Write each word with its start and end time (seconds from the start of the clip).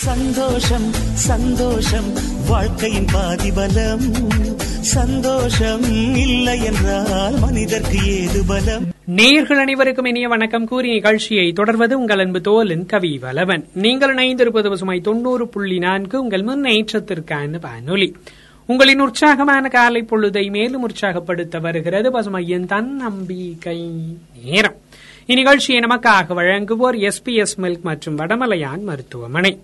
சந்தோஷம் 0.00 0.92
சந்தோஷம். 1.14 2.12
வாழ்க்கையின் 2.48 3.04
பாதிபலம். 3.04 4.00
சந்தோஷம் 4.80 5.82
இல்லை 6.16 6.62
என்றால் 6.62 7.38
மனிதர்க்கு 7.38 8.06
ஏது 8.06 8.42
பலம்? 8.46 8.82
நேயர்கள் 9.04 9.58
அனைவருக்கும் 9.58 10.04
இனிய 10.04 10.28
வணக்கம். 10.28 10.66
கூறி 10.66 10.92
நிகழ்ச்சியை 10.92 11.52
தொடர்வது 11.52 11.98
உங்கள் 11.98 12.18
அன்பு 12.18 12.40
தோலன் 12.40 12.86
கவி 12.86 13.18
வலவன் 13.22 13.64
நீங்கள் 13.74 14.14
இணைந்திருப்பது 14.14 14.68
பசுமை 14.68 15.00
தொண்ணூறு 15.00 15.48
புள்ளி 15.48 15.78
நான்கு 15.78 16.20
உங்கள் 16.20 16.44
முன்னேற்றத்திற்கான 16.44 17.60
வானொலி. 17.60 18.16
உங்களின் 18.66 19.00
உற்சாகமான 19.00 19.68
காலை 19.68 20.06
பொழுதை 20.10 20.50
மேலும் 20.50 20.82
உற்சாகப்படுத்த 20.82 21.58
வருகிறது 21.58 22.10
பசுமையின் 22.10 22.66
தன் 22.66 22.96
நம்பிக்கை 22.96 23.90
நேரம். 24.44 24.76
இந்நிகழ்ச்சியை 25.26 25.80
நமக்காக 25.80 26.34
வழங்குவோர் 26.34 27.10
எஸ்பிஎஸ் 27.10 27.58
மில்க் 27.62 27.80
மற்றும் 27.80 28.18
வடமலையான் 28.18 28.82
மருத்துவமனை. 28.82 29.60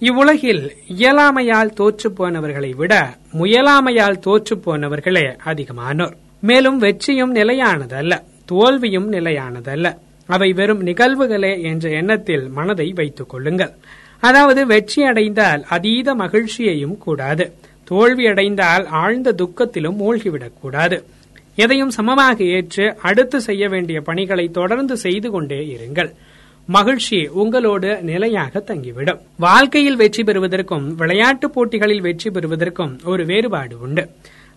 இவ்வுலகில் 0.00 0.64
இயலாமையால் 0.98 1.70
தோற்று 1.72 2.08
போனவர்களை 2.10 2.70
விட 2.76 2.94
முயலாமையால் 3.32 4.18
தோற்று 4.18 4.56
போனவர்களே 4.56 5.22
அதிகமானோர். 5.44 6.16
மேலும் 6.40 6.78
வெற்றியும் 6.78 7.34
நிலையானதல்ல 7.34 8.20
தோல்வியும் 8.44 9.12
நிலையானதல்ல. 9.12 9.96
அவை 10.28 10.52
வெறும் 10.52 10.82
நிகழ்வுகளே 10.82 11.62
என்ற 11.62 11.90
எண்ணத்தில் 11.90 12.48
மனதை 12.48 12.92
வைத்துக் 12.94 13.28
கொள்ளுங்கள். 13.28 13.72
அதாவது 14.20 14.66
வெற்றி 14.66 15.02
அடைந்தால் 15.02 15.64
அதீத 15.68 16.14
மகிழ்ச்சியையும் 16.14 16.98
கூடாது. 16.98 17.52
தோல்வி 17.84 18.26
அடைந்தால் 18.26 18.86
ஆழ்ந்த 18.86 19.32
துக்கத்திலும் 19.32 19.98
மூழ்கிவிடக்கூடாது 20.02 20.98
எதையும் 21.54 21.90
சமமாக 21.90 22.44
ஏற்று 22.44 22.96
அடுத்து 23.00 23.40
செய்ய 23.40 23.68
வேண்டிய 23.68 24.00
பணிகளை 24.00 24.48
தொடர்ந்து 24.48 24.96
செய்து 24.96 25.30
கொண்டே 25.30 25.60
இருங்கள். 25.76 26.10
மகிழ்ச்சி 26.68 27.18
உங்களோடு 27.26 28.02
நிலையாக 28.02 28.62
தங்கிவிடும். 28.68 29.20
வாழ்க்கையில் 29.36 29.96
வெற்றி 29.96 30.22
பெறுவதற்கும் 30.22 30.94
விளையாட்டுப் 30.94 31.54
போட்டிகளில் 31.54 32.00
வெற்றி 32.00 32.30
பெறுவதற்கும் 32.30 33.00
ஒரு 33.04 33.24
வேறுபாடு 33.24 33.80
உண்டு. 33.80 34.04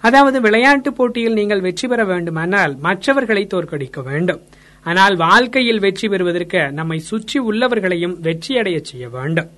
அதாவது 0.03 0.41
விளையாட்டுப் 0.41 0.97
போட்டியில் 0.97 1.33
நீங்கள் 1.33 1.61
வெற்றி 1.61 1.87
பெற 1.87 2.03
வேண்டுமானால் 2.03 2.77
மற்றவர்களை 2.77 3.47
தோற்கடிக்க 3.53 4.03
வேண்டும். 4.03 4.41
ஆனால் 4.85 5.15
வாழ்க்கையில் 5.15 5.79
வெற்றி 5.79 6.07
பெறுவதற்கு 6.07 6.71
நம்மை 6.71 6.99
சுற்றி 6.99 7.39
உள்ளவர்களையும் 7.39 8.17
வெற்றியடைய 8.27 8.81
செய்ய 8.81 9.09
வேண்டும். 9.09 9.49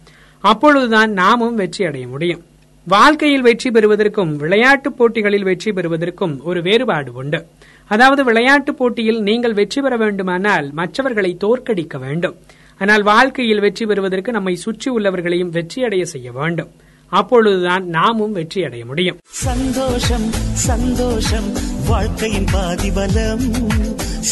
அப்பொழுதுதான் 0.43 1.11
நாமும் 1.11 1.55
வெற்றி 1.55 1.85
அடைய 1.85 2.07
முடியும். 2.07 2.41
வாழ்க்கையில் 2.87 3.41
வெற்றி 3.41 3.71
பெறுவதற்கும் 3.71 4.35
விளையாட்டுப் 4.35 4.97
போட்டிகளில் 4.97 5.43
வெற்றி 5.43 5.71
பெறுவதற்கும் 5.71 6.43
ஒரு 6.43 6.61
வேறுபாடு 6.61 7.13
உண்டு. 7.13 7.45
அதாவது 7.91 8.21
விளையாட்டுப் 8.23 8.79
போட்டியில் 8.79 9.19
நீங்கள் 9.29 9.57
வெற்றி 9.59 9.79
பெற 9.81 9.95
வேண்டுமானால் 10.03 10.67
மற்றவர்களை 10.79 11.31
தோற்கடிக்க 11.43 11.95
வேண்டும். 11.99 12.35
ஆனால் 12.81 13.03
வாழ்க்கையில் 13.03 13.63
வெற்றி 13.65 13.85
பெறுவதற்கு 13.85 14.31
நம்மை 14.31 14.53
சுற்றி 14.55 14.89
உள்ளவர்களையும் 14.91 15.53
வெற்றியடைய 15.57 16.03
செய்ய 16.13 16.31
வேண்டும். 16.31 16.71
அப்பொழுதுதான் 17.11 17.85
நாமும் 17.97 18.31
வெற்றி 18.31 18.59
அடைய 18.63 18.83
முடியும். 18.85 19.17
சந்தோஷம் 19.45 20.27
சந்தோஷம் 20.67 21.49
வாழ்க்கையின் 21.87 22.49
பாதிபலம். 22.53 23.45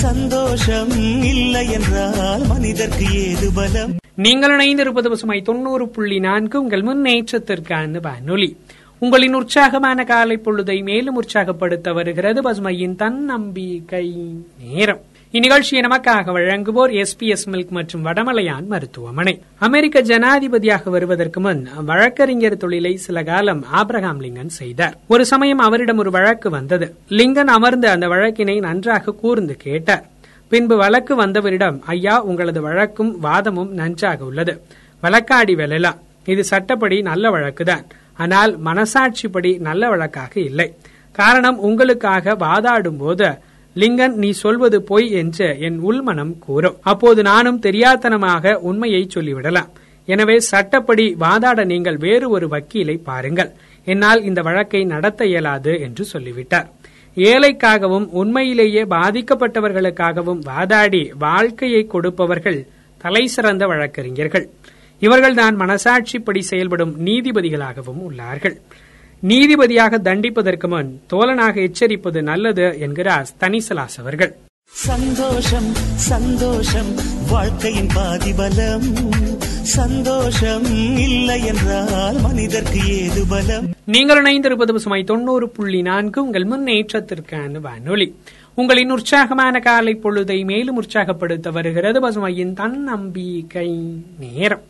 சந்தோஷம் 0.04 0.94
இல்லை 1.32 1.66
என்றால் 1.78 2.46
மனிதர்க்கு 2.54 3.08
ஏது 3.24 3.50
பலம்? 3.54 3.94
நீங்கள் 4.26 4.54
இணைந்திருப்பது 4.56 5.10
பசுமை 5.10 5.40
தொண்ணூறு 5.42 5.86
புள்ளி 5.90 6.18
நான்கு 6.20 6.56
உங்கள் 6.62 6.84
முன்னேற்றத்திற்கான 6.84 8.02
வானொலி 8.08 8.50
உங்களின் 9.02 9.34
உற்சாகமான 9.34 10.04
காலை 10.04 10.42
பொழுதை 10.46 10.84
மேலும் 10.84 11.16
உற்சாகப்படுத்த 11.16 11.94
வருகிறது 11.94 12.42
பசுமையின் 12.42 12.96
தன் 12.96 13.24
நம்பிக்கை 13.24 14.16
நேரம். 14.64 15.00
இந்நிகழ்ச்சியை 15.32 15.82
நமக்காக 15.82 16.32
வழங்குவோர் 16.32 17.06
எஸ்பிஎஸ் 17.06 17.48
மில்க் 17.52 17.70
மற்றும் 17.70 18.06
வடமலையான் 18.06 18.66
மருத்துவமனை. 18.66 19.42
அமெரிக்க 19.60 20.02
ஜனாதிபதியாக 20.02 20.90
வருவதற்கு 20.90 21.40
முன் 21.40 21.68
வழக்கறிஞர் 21.86 22.58
தொழிலை 22.58 22.96
சில 22.96 23.24
காலம் 23.24 23.66
ஆப்ரஹாம் 23.74 24.22
லிங்கன் 24.22 24.46
செய்தார். 24.46 24.98
ஒரு 25.08 25.26
சமயம் 25.26 25.58
அவரிடம் 25.58 25.98
ஒரு 25.98 26.12
வழக்கு 26.12 26.50
வந்தது. 26.50 26.96
லிங்கன் 27.10 27.48
அமர்ந்து 27.48 27.90
அந்த 27.90 28.08
வழக்கினை 28.08 28.60
நன்றாக 28.60 29.12
கூர்ந்து 29.12 29.56
கேட்டார். 29.56 30.06
பின்பு 30.48 30.78
வழக்கு 30.78 31.22
வந்தவரிடம் 31.22 31.80
ஐயா 31.86 32.24
உங்களது 32.24 32.62
வழக்கும் 32.62 33.20
வாதமும் 33.20 33.74
நன்றாக 33.74 34.26
உள்ளது. 34.26 34.62
வழக்காடி 35.04 35.56
வெல்லலாம். 35.56 36.00
இது 36.26 36.44
சட்டப்படி 36.44 37.02
நல்ல 37.02 37.30
வழக்குதான். 37.30 37.84
ஆனால் 38.24 38.52
மனசாட்சிப்படி 38.68 39.52
நல்ல 39.68 39.90
வழக்காக 39.92 40.34
இல்லை. 40.50 40.68
காரணம் 41.20 41.58
உங்களுக்காக 41.68 42.36
வாதாடும் 42.46 43.00
போது 43.04 43.30
லிங்கன் 43.76 44.16
நீ 44.22 44.30
சொல்வது 44.44 44.78
பொய் 44.90 45.08
என்று 45.22 45.48
என் 45.68 45.78
உள்மனம் 45.90 46.34
கூறும். 46.46 46.78
அப்போது 46.92 47.22
நானும் 47.32 47.60
தெரியாத்தனமாக 47.66 48.54
உண்மையை 48.70 49.04
சொல்லிவிடலாம். 49.16 49.70
எனவே 50.08 50.36
சட்டப்படி 50.52 51.06
வாதாட 51.24 51.66
நீங்கள் 51.72 52.00
வேறு 52.06 52.28
ஒரு 52.36 52.48
வக்கீலை 52.54 52.96
பாருங்கள். 53.10 53.52
என்னால் 53.88 54.22
இந்த 54.30 54.40
வழக்கை 54.48 54.82
நடத்த 54.94 55.28
இயலாது 55.32 55.74
என்று 55.86 56.04
சொல்லிவிட்டார். 56.14 56.68
ஏழைக்காகவும் 57.18 58.08
உண்மையிலேயே 58.22 58.84
பாதிக்கப்பட்டவர்களுக்காகவும் 58.96 60.42
வாதாடி 60.50 61.04
வாழ்க்கையை 61.26 61.84
கொடுப்பவர்கள் 61.94 62.60
தலை 63.02 63.24
சிறந்த 63.36 63.64
வழக்கறிஞர்கள். 63.72 64.46
இவர்கள்தான் 65.02 65.56
மனசாட்சிப்படி 65.60 66.40
செயல்படும் 66.40 67.06
நீதிபதிகளாகவும் 67.06 68.02
உள்ளார்கள். 68.10 68.56
நீதிபதியாக 69.28 69.98
தண்டிப்பதற்கு 69.98 70.68
முன் 70.68 71.02
தோழனாக 71.14 71.56
எச்சரிப்பது 71.62 72.22
நல்லது 72.22 72.78
என்கிறார் 72.80 73.30
ஸ்தனிசலாஸ் 73.30 73.98
அவர்கள். 73.98 74.38
சந்தோஷம் 74.66 75.70
சந்தோஷம் 75.96 76.92
வாழ்க்கையின் 77.30 77.88
பாதிபலம். 77.96 78.88
சந்தோஷம் 79.62 80.66
இல்லை 80.98 81.46
என்றால் 81.46 82.20
மனிதர்க்கு 82.20 82.80
ஏது 82.88 83.26
பலம்? 83.30 83.68
நீங்கள் 83.86 84.22
இணைந்திருப்பது 84.24 84.72
பசுமை 84.72 85.04
தொண்ணூறு 85.04 85.50
புள்ளி 85.50 85.82
நான்கு 85.82 86.24
உங்கள் 86.24 86.48
முன்னேற்றத்திற்கான 86.48 87.60
வானொலி. 87.60 88.16
உங்களின் 88.60 88.92
உற்சாகமான 88.92 89.60
காலை 89.60 90.00
பொழுதை 90.04 90.46
மேலும் 90.46 90.76
உற்சாகப்படுத்த 90.76 91.52
வருகிறது 91.52 92.00
பசுமையின் 92.00 92.54
தன் 92.54 92.84
நம்பிக்கை 92.84 93.70
நேரம். 94.20 94.62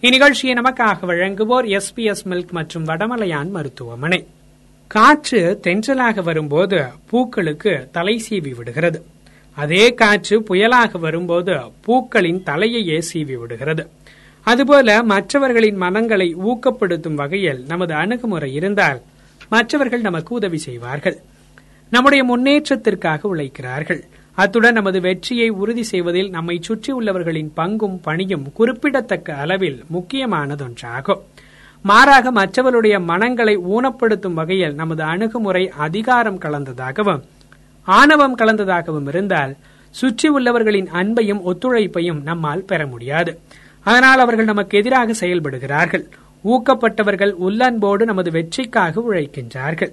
இந்நிகழ்ச்சியை 0.00 0.54
நமக்காக 0.60 0.96
வழங்குவோர் 1.02 1.80
எஸ்பிஎஸ் 1.80 2.24
மில்க் 2.24 2.50
மற்றும் 2.50 2.86
வடமலையான் 2.86 3.50
மருத்துவமனை. 3.50 4.26
காற்று 4.86 5.60
தென்றலாக 5.66 6.22
வரும்போது 6.22 6.84
பூக்களுக்கு 7.10 7.88
தலை 7.92 8.24
சீவி 8.30 8.56
விடுகிறது. 8.56 9.04
அதே 9.54 9.94
காற்று 9.94 10.40
புயலாக 10.40 10.98
வரும்போது 10.98 11.54
பூக்களின் 11.80 12.42
தலையையே 12.46 13.02
சீவி 13.12 13.38
விடுகிறது. 13.38 13.88
அதுபோல 14.42 15.02
மற்றவர்களின் 15.02 15.76
மனங்களை 15.76 16.36
ஊக்கப்படுத்தும் 16.36 17.14
வகையில் 17.14 17.64
நமது 17.66 17.94
அணுகுமுறை 17.94 18.54
இருந்தால் 18.54 19.00
மற்றவர்கள் 19.48 20.00
நமக்கு 20.00 20.34
உதவி 20.34 20.58
செய்வார்கள். 20.58 21.16
நம்முடைய 21.94 22.22
முன்னேற்றத்திற்காக 22.30 23.28
உழைக்கிறார்கள். 23.32 24.00
அத்துடன் 24.38 24.76
நமது 24.78 24.98
வெற்றியை 25.00 25.48
உறுதி 25.62 25.82
செய்வதில் 25.82 26.30
நம்மை 26.30 26.56
சுற்றியுள்ளவர்களின் 26.68 27.50
பங்கும் 27.56 27.98
பணியும் 28.02 28.46
குறிப்பிடத்தக்க 28.52 29.36
அளவில் 29.42 29.78
முக்கியமானதொன்றாகும். 29.94 31.20
மாறாக 31.84 32.32
மற்றவருடைய 32.32 32.96
மனங்களை 33.10 33.54
ஊனப்படுத்தும் 33.74 34.38
வகையில் 34.38 34.74
நமது 34.74 35.02
அணுகுமுறை 35.02 35.64
அதிகாரம் 35.86 36.38
கலந்ததாகவும் 36.38 37.22
ஆணவம் 37.86 38.36
கலந்ததாகவும் 38.38 39.08
இருந்தால் 39.08 39.52
சுற்றி 39.90 40.28
உள்ளவர்களின் 40.28 40.88
அன்பையும் 41.00 41.44
ஒத்துழைப்பையும் 41.50 42.22
நம்மால் 42.22 42.68
பெற 42.70 42.86
முடியாது. 42.86 43.32
அதனால் 43.86 44.22
அவர்கள் 44.24 44.50
நமக்கு 44.52 44.78
எதிராக 44.78 45.14
செயல்படுகிறார்கள். 45.20 46.04
ஊக்கப்பட்டவர்கள் 46.44 47.34
உள்ளன்போடு 47.46 48.04
நமது 48.04 48.30
வெற்றிக்காக 48.30 49.04
உழைக்கின்றார்கள். 49.08 49.92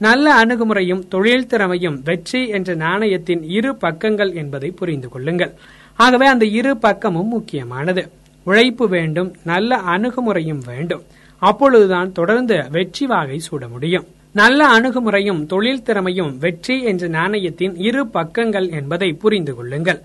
நல்ல 0.00 0.26
அணுகுமுறையும் 0.40 1.02
தொழில் 1.08 1.46
திறமையும் 1.46 1.96
வெற்றி 2.08 2.40
என்ற 2.48 2.74
நாணயத்தின் 2.74 3.42
இரு 3.56 3.70
பக்கங்கள் 3.76 4.32
என்பதை 4.34 4.70
புரிந்து 4.70 5.08
கொள்ளுங்கள். 5.08 5.52
ஆகவே 5.98 6.26
அந்த 6.26 6.44
இரு 6.58 6.72
பக்கமும் 6.76 7.32
முக்கியமானது. 7.36 8.02
உழைப்பு 8.46 8.88
வேண்டும் 8.88 9.30
நல்ல 9.44 9.80
அணுகுமுறையும் 9.94 10.62
வேண்டும். 10.68 11.02
அப்பொழுதுதான் 11.42 12.12
தொடர்ந்து 12.12 12.56
வெற்றி 12.76 13.06
வாகை 13.06 13.38
சூட 13.38 13.64
முடியும். 13.68 14.06
நல்ல 14.32 14.60
அணுகுமுறையும் 14.76 15.42
தொழில் 15.46 15.82
திறமையும் 15.82 16.32
வெற்றி 16.38 16.76
என்ற 16.82 17.08
நாணயத்தின் 17.08 17.74
இரு 17.88 18.04
பக்கங்கள் 18.16 18.68
என்பதை 18.70 19.10
புரிந்து 19.12 19.54
கொள்ளுங்கள். 19.56 20.00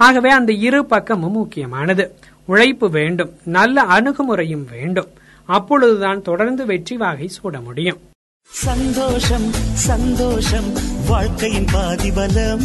ஆகவே 0.00 0.30
அந்த 0.30 0.52
இரு 0.52 0.82
பக்கமும் 0.86 1.36
முக்கியமானது. 1.40 2.06
உழைப்பு 2.48 2.86
வேண்டும் 2.90 3.32
நல்ல 3.58 3.82
அணுகுமுறையும் 3.96 4.64
வேண்டும். 4.74 5.10
அப்பொழுதுதான் 5.48 6.22
தொடர்ந்து 6.22 6.64
வெற்றி 6.66 6.96
வாகை 6.96 7.28
சூட 7.38 7.56
முடியும். 7.60 8.00
சந்தோஷம் 8.42 9.52
சந்தோஷம் 9.72 10.64
வாழ்க்கையின் 11.08 11.66
பாதிபலம். 11.74 12.60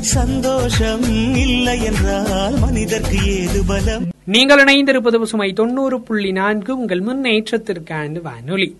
சந்தோஷம் 0.00 1.02
இல்லை 1.36 1.82
என்றால் 1.82 2.58
மனிதர்க்கு 2.58 3.26
ஏது 3.26 3.64
பலம்? 3.66 4.08
நீங்கள் 4.24 4.64
இணைந்திருப்பது 4.64 5.18
பசுமை 5.18 5.52
தொண்ணூறு 5.52 6.00
புள்ளி 6.00 6.32
நான்கு. 6.32 6.78
உங்கள் 6.78 7.00
முன்னேற்றத்திற்கான 7.00 8.22
வானொலி. 8.22 8.76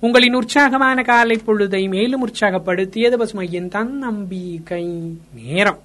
உங்களின் 0.00 0.34
உற்சாகமான 0.34 1.02
காலை 1.02 1.40
பொழுதை 1.46 1.88
மேலும் 1.88 2.28
உற்சாகப்படுத்தியது 2.28 3.18
பசுமையின் 3.18 3.68
தன் 3.68 3.98
நம்பிக்கை 3.98 4.86
நேரம். 5.34 5.78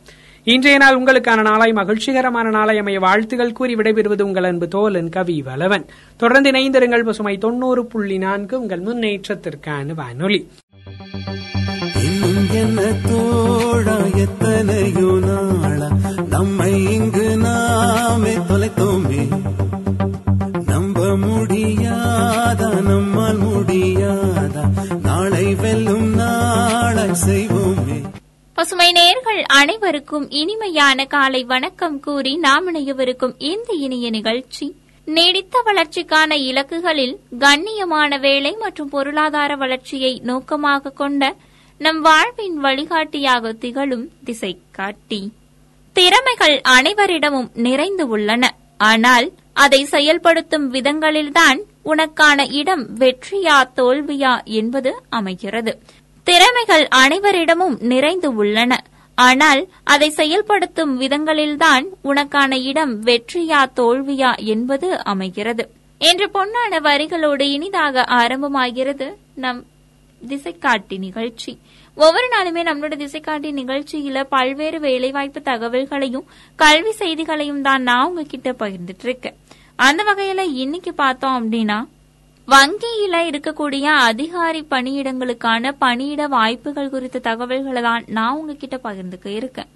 இன்றைய 0.43 0.77
நாள் 0.77 0.95
உங்களுக்கான 0.95 1.41
நாளாய் 1.41 1.73
மகிழ்ச்சிகரமான 1.73 2.49
நாளாய் 2.49 2.77
அமைய 2.77 2.99
வாழ்த்துகள் 2.99 3.51
கூறி 3.51 3.75
விடைபெறுவது 3.75 4.21
உங்கள் 4.21 4.43
அன்பு 4.43 4.67
தோலன் 4.67 5.09
கவி 5.09 5.41
வலவன் 5.41 5.85
தொடர்ந்து 6.17 6.51
இணைந்திருங்கள் 6.51 7.05
பசுமை 7.05 7.37
தொண்ணூறு 7.37 7.85
புள்ளி 7.85 8.17
நான்கு 8.17 8.61
உங்கள் 8.61 8.79
முன்னேற்றத்திற்கான 8.79 9.93
வானொலி. 9.93 10.39
என்ன 12.53 12.81
தோழா 13.07 13.97
எத்தனையோ 14.15 15.11
நாளா 15.19 15.89
அனைவருக்கும் 29.99 30.39
இனிமையான 30.39 31.05
காலை 31.05 31.43
வணக்கம் 31.43 31.99
கூறி 31.99 32.35
நாம் 32.35 32.67
இணையவிருக்கும் 32.67 33.33
இந்த 33.37 33.73
இனிய 33.73 34.09
நிகழ்ச்சி. 34.09 34.75
நீடித்த 35.05 35.61
வளர்ச்சிக்கான 35.65 36.35
இலக்குகளில் 36.49 37.15
கண்ணியமான 37.39 38.19
வேலை 38.19 38.51
மற்றும் 38.51 38.89
பொருளாதார 38.89 39.55
வளர்ச்சியை 39.55 40.19
நோக்கமாக 40.23 40.89
கொண்ட 40.89 41.35
நம் 41.77 42.01
வாழ்வின் 42.01 42.57
வழிகாட்டியாக 42.57 43.51
திகழும் 43.53 44.09
திசை 44.23 44.59
காட்டி 44.71 45.33
திறமைகள் 45.93 46.61
அனைவரிடமும் 46.69 47.49
நிறைந்து 47.53 48.07
உள்ளன. 48.07 48.55
ஆனால் 48.77 49.31
அதை 49.53 49.85
செயல்படுத்தும் 49.85 50.73
விதங்களில்தான் 50.73 51.59
உனக்கான 51.85 52.53
இடம் 52.53 52.97
வெற்றியா 52.97 53.57
தோல்வியா 53.75 54.43
என்பது 54.43 54.95
அமைகிறது. 55.09 55.79
திறமைகள் 56.23 56.87
அனைவரிடமும் 56.95 57.75
நிறைந்து 57.79 58.35
உள்ளன. 58.35 58.83
ஆனால் 59.25 59.61
அதை 59.83 60.09
செயல்படுத்தும் 60.09 60.93
விதங்களில்தான் 61.01 61.85
உனக்கான 62.03 62.51
இடம் 62.63 62.93
வெற்றியா 63.03 63.61
தோல்வியா 63.75 64.31
என்பது 64.45 65.03
அமைகிறது. 65.03 65.63
என்று 66.01 66.25
பொன்னான 66.33 66.79
வரிகளோடு 66.87 67.45
இனிதாக 67.55 68.05
ஆரம்பமாகிறது 68.19 69.07
நம் 69.35 69.61
திசைக்காட்டி 70.21 70.97
நிகழ்ச்சி. 70.97 71.51
ஒவ்வொரு 71.97 72.27
நாளுமே 72.33 72.61
நம்மளோட 72.69 72.95
திசைக்காட்டி 73.03 73.49
நிகழ்ச்சியில 73.59 74.23
பல்வேறு 74.29 74.79
வேலைவாய்ப்பு 74.79 75.39
தகவல்களையும் 75.39 76.27
கல்வி 76.55 76.91
செய்திகளையும் 76.91 77.61
தான் 77.61 77.81
நான் 77.81 78.07
உங்ககிட்ட 78.07 78.51
பகிர்ந்துட்டு 78.51 79.05
இருக்கேன். 79.09 79.37
அந்த 79.75 80.03
வகையில 80.03 80.41
இன்னைக்கு 80.53 80.93
பார்த்தோம் 80.93 81.37
அப்படின்னா 81.39 81.77
வங்கியில 82.51 83.15
இருக்கக்கூடிய 83.29 83.85
அதிகாரி 84.09 84.61
பணியிடங்களுக்கான 84.73 85.71
பணியிட 85.83 86.21
வாய்ப்புகள் 86.35 86.91
குறித்த 86.93 87.23
தகவல்களை 87.27 87.81
தான் 87.87 88.03
நான் 88.17 88.37
உங்ககிட்ட 88.37 88.77
பகிர்ந்துக்க 88.85 89.27
இருக்கேன். 89.39 89.69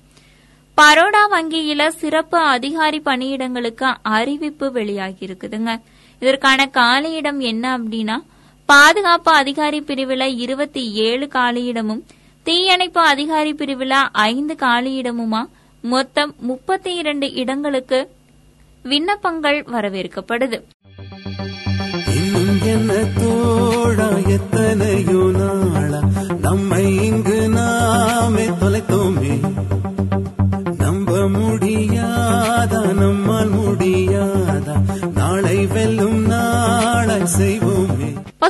பரோடா 0.78 1.24
வங்கியில 1.34 1.88
சிறப்பு 2.02 2.38
அதிகாரி 2.56 3.00
பணியிடங்களுக்கு 3.10 3.88
அறிவிப்பு 4.18 4.72
வெளியாகி 4.78 5.28
இருக்குதுங்க. 5.28 5.74
இதற்கான 6.22 6.68
காலியிடம் 6.80 7.40
என்ன 7.52 7.66
அப்படின்னா 7.78 8.18
பாதுகாப்பு 8.70 9.31
அதிகாரி 9.42 9.81
பிரிவில் 9.90 10.28
இருபத்தி 10.46 10.84
ஏழு 11.08 11.26
காலியிடமும் 11.38 12.04
தீயணைப்பு 12.44 13.02
அதிகாரி 13.14 13.54
பிரிவில் 13.54 13.98
ஐந்து 14.30 14.56
காலியிடமுமா 14.66 15.42
மொத்தம் 15.84 16.31
முப்பத்தி 16.50 16.94
இரண்டு 17.02 17.28
இடங்களுக்கு 17.42 18.00
விண்ணப்பங்கள் 18.86 19.60
வரவேற்கப்படுது. 19.76 20.58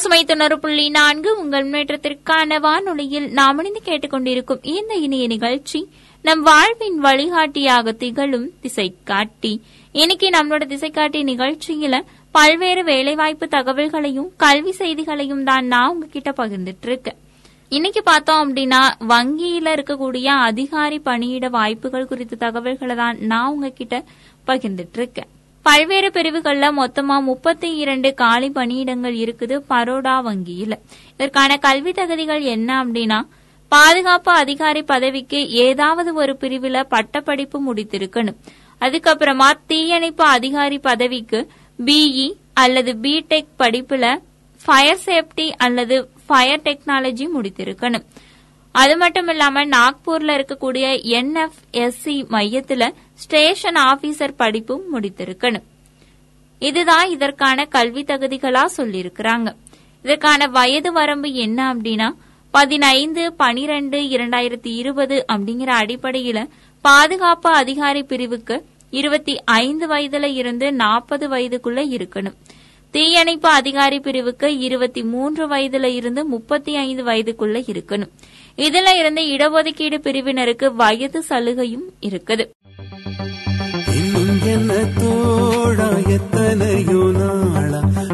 பசுமை 0.04 0.24
தொண்ணூறு 0.24 0.56
புள்ளி 0.56 0.86
நான்கு 0.90 1.30
உங்கள் 1.42 1.66
முன்னேற்றத்திற்கான 1.66 2.58
வானொலியில் 2.60 3.28
நாம் 3.30 3.60
இணைந்து 3.60 3.82
கேட்டுக்கொண்டிருக்கும் 3.82 4.64
இந்த 4.70 4.94
இணைய 4.98 5.26
நிகழ்ச்சி 5.28 5.80
நம் 6.26 6.42
வாழ்வின் 6.42 6.98
வழிகாட்டியாக 7.00 7.94
திகழும் 7.94 8.50
திசை 8.60 8.86
காட்டி 9.04 9.52
இன்னைக்கு 9.96 10.30
நம்மளோட 10.30 10.66
திசைக்காட்டி 10.66 11.20
நிகழ்ச்சியில 11.24 12.00
பல்வேறு 12.36 12.82
வேலைவாய்ப்பு 12.84 13.48
தகவல்களையும் 13.48 14.30
கல்வி 14.38 14.74
செய்திகளையும் 14.74 15.46
தான் 15.46 15.68
நான் 15.68 15.94
உங்ககிட்ட 15.94 16.34
பகிர்ந்துட்டு 16.34 16.90
இருக்கேன் 16.90 17.20
இன்னைக்கு 17.72 18.04
பார்த்தோம் 18.04 18.44
அப்படின்னா 18.44 18.82
வங்கியில 19.08 19.76
இருக்கக்கூடிய 19.76 20.28
அதிகாரி 20.44 21.00
பணியிட 21.04 21.50
வாய்ப்புகள் 21.52 22.10
குறித்த 22.10 22.42
தகவல்களை 22.42 22.98
தான் 22.98 23.24
நான் 23.26 23.54
உங்ககிட்ட 23.54 24.00
பகிர்ந்துட்டு 24.48 25.00
இருக்கேன் 25.00 25.32
பல்வேறு 25.66 26.12
பிரிவுகளில் 26.12 26.78
மொத்தமா 26.78 27.16
முப்பத்தி 27.24 27.70
இரண்டு 27.76 28.14
காலி 28.14 28.50
பணியிடங்கள் 28.50 29.16
இருக்குது 29.26 29.56
பரோடா 29.70 30.16
வங்கியில். 30.22 30.76
இதற்கான 31.14 31.58
கல்வி 31.58 31.92
தகுதிகள் 31.92 32.44
என்ன 32.56 32.70
அப்படின்னா 32.86 33.20
பாதுகாப்பு 33.72 34.32
அதிகாரி 34.32 34.82
பதவிக்கு 34.84 35.40
ஏதாவது 35.66 36.14
ஒரு 36.14 36.34
பிரிவில் 36.38 36.88
பட்டப்படிப்பு 36.88 37.60
முடித்திருக்கணும். 37.68 38.38
அதுக்கப்புறமா 38.82 39.50
தீயணைப்பு 39.68 40.24
அதிகாரி 40.24 40.80
பதவிக்கு 40.80 41.40
பிஇ 41.80 42.28
அல்லது 42.54 42.92
பிடெக் 43.04 43.54
படிப்புல 43.60 44.06
ஃபயர் 44.66 45.02
சேஃப்டி 45.06 45.48
அல்லது 45.58 45.96
ஃபயர் 46.26 46.66
டெக்னாலஜி 46.66 47.26
முடித்திருக்கணும். 47.38 48.06
அது 48.82 48.98
மட்டும் 48.98 49.28
இல்லாம 49.28 49.66
நாக்பூர்ல 49.66 50.32
இருக்கக்கூடிய 50.38 50.86
என்எஃப்எஸ்சி 51.18 52.16
மையத்துல 52.36 52.94
ஸ்டேஷன் 53.14 53.76
ஆபீசர் 53.76 54.34
படிப்பும் 54.38 54.86
முடித்திருக்கணும். 54.94 55.66
இதுதான் 56.60 57.10
இதற்கான 57.10 57.66
கல்வி 57.66 58.04
தகுதிகளா 58.04 58.64
சொல்லியிருக்கிறாங்க. 58.78 59.50
இதற்கான 60.04 60.48
வயது 60.48 60.92
வரம்பு 60.92 61.34
என்ன 61.34 61.60
அப்படின்னா 61.76 62.10
பதினைந்து 62.52 63.34
பனிரெண்டு 63.34 64.00
இரண்டாயிரத்தி 64.00 64.72
இருபது 64.82 65.26
அப்படிங்கிற 65.34 65.72
அடிப்படையில 65.82 66.48
பாதுகாப்பு 66.82 67.50
அதிகாரி 67.52 68.04
பிரிவுக்கு 68.04 68.66
இருபத்தி 68.92 69.42
ஐந்து 69.46 69.88
வயதுல 69.88 70.24
இருந்து 70.34 70.74
நாற்பது 70.74 71.28
வயதுக்குள்ள 71.30 71.82
இருக்கணும். 71.98 72.38
தீயணைப்பு 72.94 73.50
அதிகாரி 73.50 74.00
பிரிவுக்கு 74.00 74.58
இருபத்தி 74.58 75.04
மூன்று 75.04 75.48
வயதுல 75.48 75.84
இருந்து 75.84 76.26
முப்பத்தி 76.26 76.76
ஐந்து 76.76 77.04
வயதுக்குள்ள 77.06 77.64
இருக்கணும். 77.72 78.12
இதுல 78.58 78.98
இருந்து 78.98 79.22
இடஒதுக்கீடு 79.22 80.00
பிரிவினருக்கு 80.04 80.74
வயது 80.76 81.24
சலுகையும் 81.30 81.88
இருக்குது. 82.02 82.50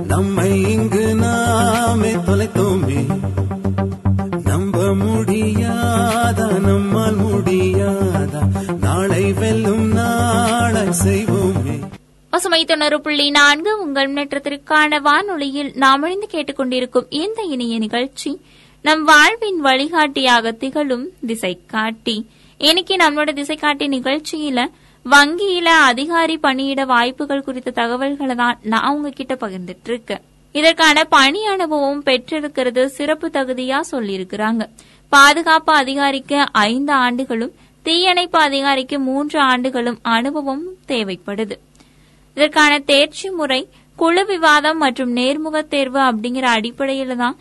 நம்மை 0.06 0.62
இங்கு 0.62 1.16
நாமே 1.16 2.14
தொலைத்தோமே. 2.14 2.69
பசுமை 12.40 12.66
தொண்ணூறு 12.66 13.02
புள்ளி 13.02 13.30
நான்கு 13.30 13.72
உங்கள் 13.82 14.14
முன்னேற்றத்திற்கான 14.14 15.00
வானொலியில் 15.02 15.72
நாம் 15.76 16.04
இணைந்து 16.04 16.28
கேட்டுக்கொண்டிருக்கும் 16.32 17.08
இந்த 17.10 17.42
இணைய 17.44 17.78
நிகழ்ச்சி 17.78 18.32
நம் 18.86 19.04
வாழ்வின் 19.04 19.60
வழிகாட்டியாக 19.60 20.52
திகழும் 20.52 21.04
திசை 21.28 21.52
காட்டி 21.68 22.16
இன்னைக்கு 22.58 22.96
நம்மளோட 22.96 23.34
திசை 23.34 23.56
காட்டி 23.56 23.88
நிகழ்ச்சியில 23.88 24.64
வங்கியில 25.06 25.68
அதிகாரி 25.92 26.38
பணியிட 26.38 26.86
வாய்ப்புகள் 26.86 27.44
குறித்த 27.44 27.72
தகவல்களை 27.72 28.36
தான் 28.36 28.60
நான் 28.64 28.94
உங்ககிட்ட 28.94 29.36
பகிர்ந்துட்டு 29.36 29.90
இருக்கேன் 29.94 30.24
இதற்கான 30.56 31.04
பணி 31.04 31.46
அனுபவம் 31.46 32.04
பெற்றிருக்கிறது 32.04 32.90
சிறப்பு 32.90 33.30
தகுதியா 33.34 33.80
சொல்லியிருக்கிறாங்க. 33.92 34.66
பாதுகாப்பு 35.12 35.74
அதிகாரிக்கு 35.74 36.40
ஐந்து 36.52 36.94
ஆண்டுகளும் 36.94 37.56
தீயணைப்பு 37.86 38.40
அதிகாரிக்கு 38.40 39.00
மூன்று 39.00 39.40
ஆண்டுகளும் 39.40 40.00
அனுபவம் 40.02 40.64
தேவைப்படுது. 40.88 41.58
இதற்கான 42.36 42.74
தேர்ச்சி 42.92 43.30
முறை 43.30 43.62
குழு 44.00 44.26
விவாதம் 44.26 44.78
மற்றும் 44.78 45.16
நேர்முக 45.16 45.62
தேர்வு 45.74 46.00
அப்படிங்கிற 46.00 46.46
அடிப்படையில 46.58 47.16
தான் 47.16 47.38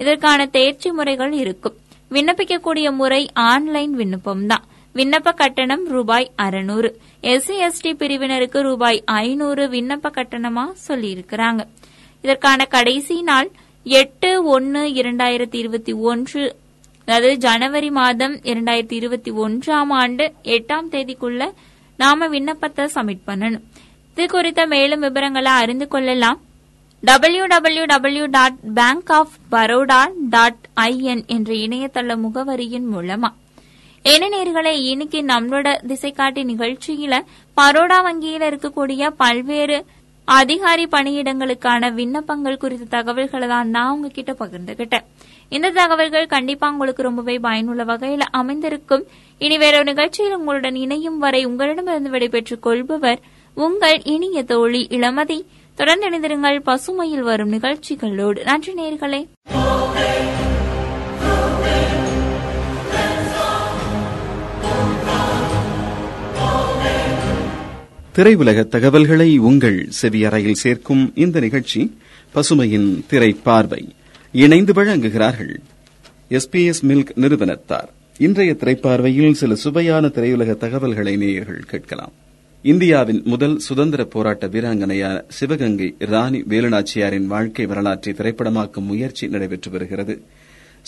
இதற்கான 0.00 0.46
தேர்ச்சி 0.46 0.90
முறைகள் 0.90 1.32
இருக்கும். 1.32 1.76
விண்ணப்பிக்கக்கூடிய 2.10 2.88
முறை 3.00 3.22
ஆன்லைன் 3.32 3.94
விண்ணப்பம் 4.00 4.44
தான் 4.46 4.64
விண்ணப்ப 4.94 5.32
கட்டணம் 5.40 5.84
ரூபாய் 5.88 6.26
அறுநூறு. 6.44 6.88
எஸ்சி 7.22 7.56
எஸ்டி 7.66 7.90
பிரிவினருக்கு 8.00 8.60
ரூபாய் 8.60 8.98
ஐநூறு 9.04 9.64
விண்ணப்ப 9.74 10.10
கட்டணமா 10.18 10.64
சொல்லியிருக்கிறாங்க. 10.88 11.62
இதற்கான 12.24 12.64
கடைசி 12.64 13.22
நாள் 13.22 13.50
எட்டு 13.82 14.30
ஒன்னு 14.54 14.82
இரண்டாயிரத்தி 15.00 15.58
இருபத்தி 15.62 15.92
ஒன்று 15.92 16.42
அதாவது 17.04 17.36
ஜனவரி 17.36 17.90
மாதம் 17.90 18.34
இரண்டாயிரத்தி 18.50 18.96
இருபத்தி 19.00 19.30
ஒன்றாம் 19.44 19.92
ஆண்டு 20.02 20.24
எட்டாம் 20.56 20.90
தேதிக்குள்ள 20.94 21.52
நாம 21.96 22.28
விண்ணப்பத்தை 22.28 22.84
சப்மிட் 22.94 23.26
பண்ணணும். 23.26 23.64
இது 24.14 24.28
குறித்த 24.28 24.66
மேலும் 24.66 25.00
விவரங்களை 25.00 25.52
அறிந்து 25.52 25.88
கொள்ளலாம். 25.88 26.40
W 27.00 27.46
W 27.46 27.84
W 27.84 28.26
dot 28.26 28.74
Bank 28.74 29.12
of 29.12 29.30
Baroda 29.52 30.08
dot 30.30 30.68
I N 30.80 31.26
என்ற 31.26 31.54
இணையதள 31.54 32.16
முகவரியின் 32.24 32.84
மூலமா. 32.94 33.28
என்ன 34.02 34.72
இன்னைக்கு 34.72 35.22
நம்மளோட 35.22 35.86
திசை 35.86 36.12
காட்டி 36.12 36.42
நிகழ்ச்சியில 36.42 37.20
பரோடா 37.56 37.96
வங்கியில 38.06 38.48
இருக்கக்கூடிய 38.50 39.10
பல்வேறு 39.16 39.84
அதிகாரி 40.24 40.86
பணியிடங்களுக்கான 40.86 41.92
விண்ணப்பங்கள் 41.92 42.56
குறித்த 42.56 42.84
தகவல்களை 42.84 43.48
தான் 43.48 43.68
நான் 43.68 43.90
உங்ககிட்ட 43.90 44.32
பகிர்ந்துகிட்டேன். 44.32 45.04
இந்த 45.48 45.70
தகவல்கள் 45.70 46.26
கண்டிப்பா 46.26 46.70
உங்களுக்கு 46.70 47.02
ரொம்பவே 47.02 47.38
பயனுள்ள 47.38 47.84
வகையில 47.84 48.20
அமைந்திருக்கும். 48.20 49.04
இனி 49.38 49.58
வேற 49.58 49.82
நிகழ்ச்சியில் 49.82 50.36
உங்களுடன் 50.36 50.74
இணையும் 50.74 51.18
வரை 51.18 51.44
உங்களிடமிருந்து 51.44 52.10
விடைபெற்றுக் 52.10 52.62
கொள்பவர் 52.62 53.20
உங்கள் 53.54 54.02
இனிய 54.02 54.42
தோழி 54.42 54.86
இளமதி. 54.90 55.44
தொடர்ந்து 55.74 56.10
இணைந்திருங்கள் 56.10 56.60
பசுமையில் 56.60 57.20
வரும் 57.20 57.48
நிகழ்ச்சிகளோடு. 57.48 58.44
நன்றி 58.44 58.72
நேர்களே. 58.74 59.28
திரையுலக 68.16 68.68
தகவல்களை 68.68 69.38
உங்கள் 69.38 69.88
செவியறையில் 70.02 70.52
சேர்க்கும் 70.52 71.12
இந்த 71.14 71.40
நிகழ்ச்சி 71.40 71.98
பசுமையின் 72.34 73.06
திரை 73.06 73.32
பார்வை 73.32 73.88
இணைந்து 74.32 74.72
வழங்குகிறார்கள் 74.72 75.58
எஸ்பிஎஸ் 76.30 76.82
மில்க் 76.82 77.10
நிறுவனத்தார். 77.14 77.88
இன்றைய 78.18 78.56
திரைப்பார்வையில் 78.58 79.32
சில 79.32 79.54
சுவையான 79.54 80.06
திரையுலக 80.06 80.56
தகவல்களை 80.56 81.16
நேயர்கள் 81.16 81.64
கேட்கலாம். 81.66 82.12
இந்தியாவின் 82.62 83.22
முதல் 83.24 83.58
சுதந்திர 83.58 84.04
போராட்ட 84.04 84.46
வீராங்கனையான 84.46 85.22
சிவகங்கை 85.28 85.94
ராணி 85.98 86.42
வேலுநாச்சியாரின் 86.42 87.26
வாழ்க்கை 87.26 87.66
வரலாற்றை 87.66 88.14
திரைப்படமாக்கும் 88.14 88.84
முயற்சி 88.84 89.28
நடைபெற்று 89.28 89.70
வருகிறது. 89.70 90.22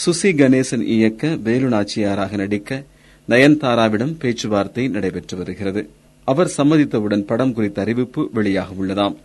சுசி 0.05 0.31
கணேசன் 0.33 0.81
இயக்க 0.81 1.29
வேலுநாச்சியாராக 1.29 2.37
நடிக்க 2.37 2.85
நயன்தாராவிடம் 3.29 4.14
பேச்சுவார்த்தை 4.19 4.88
நடைபெற்று 4.88 5.37
வருகிறது. 5.37 5.88
அவர் 6.25 6.52
சம்மதித்தவுடன் 6.57 7.26
படம் 7.26 7.52
குறித்த 7.52 7.83
அறிவிப்பு 7.83 8.31
வெளியாக 8.35 8.67
உள்ளதாம் 8.81 9.17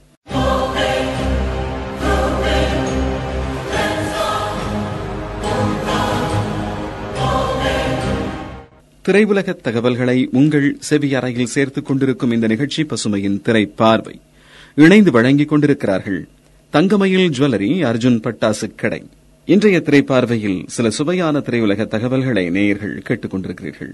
திரையுலக 9.07 9.53
தகவல்களை 9.53 10.29
உங்கள் 10.31 10.77
செவியறையில் 10.89 11.43
சேர்த்துக் 11.43 11.85
கொண்டிருக்கும் 11.85 12.31
இந்த 12.31 12.47
நிகழ்ச்சி 12.47 12.83
பசுமையின் 12.83 13.41
திரைப்பார்வை. 13.41 14.15
இணைந்து 14.75 15.11
வழங்கிக் 15.11 15.47
கொண்டிருக்கிறார்கள் 15.47 16.27
தங்கமயில் 16.69 17.29
ஜுவல்லரி 17.29 17.69
அர்ஜுன் 17.83 18.19
பட்டாசு 18.23 18.75
கடை 18.75 19.03
இன்றைய 19.45 19.81
திரைப்பார்வையில் 19.85 20.63
சில 20.65 20.89
சுவையான 20.89 21.39
திரையுலக 21.39 21.87
தகவல்களை 21.87 22.49
நேயர்கள் 22.49 23.01
கேட்டுக் 23.01 23.35
கொண்டிருக்கிறீர்கள். 23.35 23.93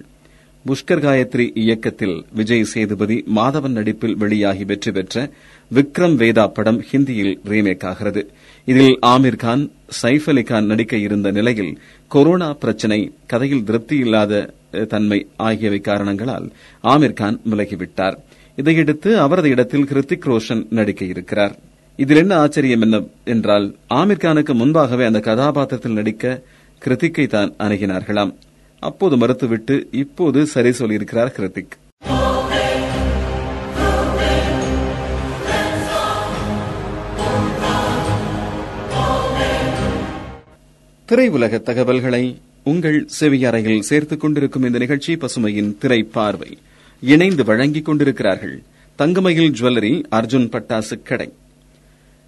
புஷ்கர் 0.67 1.03
காயத்ரி 1.05 1.51
இயக்கத்தில் 1.53 2.25
விஜய் 2.33 2.63
சேதுபதி 2.63 3.23
மாதவன் 3.35 3.77
நடிப்பில் 3.79 4.17
வெளியாகி 4.17 4.63
வெற்றி 4.63 4.91
பெற்ற 4.91 5.31
விக்ரம் 5.73 6.15
வேதா 6.15 6.47
படம் 6.47 6.83
ஹிந்தியில் 6.91 7.39
ரீமேக் 7.49 7.85
ஆகிறது. 7.85 8.29
இதில் 8.65 8.99
ஆமீர் 9.05 9.35
கான் 9.35 9.71
சைஃப் 10.01 10.29
அலி 10.29 10.43
கான் 10.43 10.65
நடிக்க 10.65 10.97
இருந்த 10.97 11.31
நிலையில் 11.31 11.79
கொரோனா 12.07 12.53
பிரச்சினை 12.53 13.11
கதையில் 13.25 13.63
திருப்தி 13.63 13.97
இல்லாத 13.97 14.53
தன்மை 14.93 15.19
ஆகியவை 15.47 15.79
காரணங்களால் 15.81 16.47
ஆமீர் 16.83 17.19
கான் 17.21 17.39
விலகிவிட்டார். 17.51 18.17
இதையடுத்து 18.55 19.11
அவரது 19.19 19.49
இடத்தில் 19.49 19.87
கிருத்திக் 19.91 20.27
ரோஷன் 20.31 20.63
நடிக்க 20.69 21.03
இருக்கிறார் 21.05 21.55
இதில் 21.99 22.17
என்ன 22.17 22.33
ஆச்சரியம் 22.37 22.83
என்ன 22.85 22.97
என்றால் 23.33 23.67
ஆமீர் 23.99 24.23
கானுக்கு 24.23 24.53
முன்பாகவே 24.61 25.05
அந்த 25.05 25.19
கதாபாத்திரத்தில் 25.29 25.97
நடிக்க 25.99 26.41
கிருத்திக்கை 26.81 27.27
தான் 27.27 27.53
அணுகினார்களாம். 27.65 28.33
அப்போது 28.81 29.15
மறுத்துவிட்டு 29.17 29.75
இப்போது 30.03 30.39
சரி 30.53 30.73
சொல்லியிருக்கிறார் 30.79 31.33
கிருத்திக் 31.37 31.75
திரையுலக 41.09 41.55
தகவல்களை 41.69 42.23
உங்கள் 42.65 43.05
செவியறையில் 43.19 43.79
சேர்த்துக் 43.81 44.19
கொண்டிருக்கும் 44.19 44.63
இந்த 44.63 44.77
நிகழ்ச்சி 44.77 45.13
பசுமையின் 45.15 45.77
திரை 45.77 46.03
பார்வை 46.11 46.51
இணைந்து 47.03 47.43
வழங்கிக் 47.43 47.85
கொண்டிருக்கிறார்கள் 47.85 48.55
தங்கமயில் 48.99 49.51
ஜுவல்லரி 49.51 49.93
அர்ஜுன் 50.11 50.49
பட்டாசு 50.49 51.01
கடை 51.03 51.29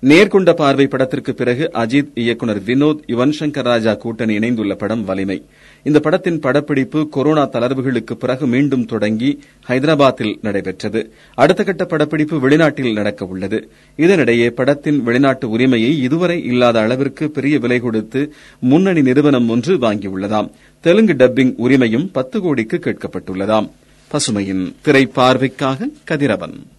நேர்கொண்ட 0.06 0.54
பார்வை 0.54 0.88
படத்திற்கு 0.88 1.34
பிறகு 1.34 1.72
அஜித் 1.74 2.12
இயக்குனர் 2.14 2.62
வினோத் 2.62 3.00
யுவன் 3.08 3.34
சங்கர் 3.40 3.64
ராஜா 3.64 3.94
கூட்டணி 3.94 4.34
இணைந்துள்ள 4.34 4.76
படம் 4.76 5.06
வலிமை. 5.06 5.44
இந்த 5.84 6.00
படத்தின் 6.00 6.40
படப்பிடிப்பு 6.40 7.10
கொரோனா 7.10 7.50
தளர்வுகளுக்கு 7.50 8.14
பிறகு 8.14 8.48
மீண்டும் 8.48 8.86
தொடங்கி 8.86 9.40
ஹைதராபாத்தில் 9.68 10.36
நடைபெற்றது. 10.42 11.12
அடுத்த 11.34 11.64
கட்ட 11.64 11.86
படப்பிடிப்பு 11.86 12.50
வெளிநாட்டில் 12.50 12.94
நடக்க 12.94 13.26
உள்ளது. 13.26 13.70
இதனிடையே 13.98 14.50
படத்தின் 14.50 15.04
வெளிநாட்டு 15.04 15.50
உரிமையை 15.50 16.02
இதுவரை 16.02 16.44
இல்லாத 16.44 16.80
அளவிற்கு 16.80 17.30
பெரிய 17.30 17.60
விலை 17.60 17.80
கொடுத்து 17.80 18.34
முன்னணி 18.60 19.02
நிறுவனம் 19.02 19.50
ஒன்று 19.50 19.78
வாங்கியுள்ளதாம். 19.78 20.52
தெலுங்கு 20.82 21.14
டப்பிங் 21.14 21.54
உரிமையும் 21.58 22.10
பத்து 22.12 22.42
கோடிக்கு 22.42 22.80
கேட்கப்பட்டுள்ளதாம். 22.84 23.70
பசுமையின் 24.12 24.74
திரை 24.82 25.12
பார்வைக்காக 25.16 25.90
கதிரவன். 26.04 26.74